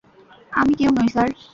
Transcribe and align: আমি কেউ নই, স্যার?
আমি 0.51 0.73
কেউ 0.79 0.89
নই, 0.97 1.07
স্যার? 1.13 1.29